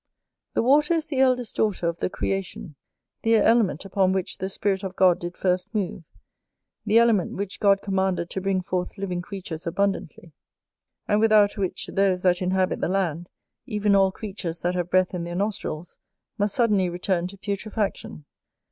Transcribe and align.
The 0.55 0.63
water 0.63 0.95
is 0.95 1.05
the 1.05 1.19
eldest 1.19 1.55
daughter 1.57 1.87
of 1.87 1.99
the 1.99 2.09
creation, 2.09 2.73
the 3.21 3.35
element 3.35 3.85
upon 3.85 4.13
which 4.13 4.39
the 4.39 4.49
Spirit 4.49 4.83
of 4.83 4.95
God 4.95 5.19
did 5.19 5.37
first 5.37 5.75
move, 5.75 6.05
the 6.83 6.97
element 6.97 7.33
which 7.33 7.59
God 7.59 7.83
commanded 7.83 8.27
to 8.31 8.41
bring 8.41 8.61
forth 8.61 8.97
living 8.97 9.21
creatures 9.21 9.67
abundantly; 9.67 10.33
and 11.07 11.19
without 11.19 11.55
which, 11.55 11.85
those 11.93 12.23
that 12.23 12.41
inhabit 12.41 12.81
the 12.81 12.87
land, 12.89 13.29
even 13.67 13.93
all 13.93 14.11
creatures 14.11 14.57
that 14.61 14.73
have 14.73 14.89
breath 14.89 15.13
in 15.13 15.23
their 15.23 15.35
nostrils, 15.35 15.99
must 16.35 16.55
suddenly 16.55 16.89
return 16.89 17.27
to 17.27 17.37
putrefaction. 17.37 18.25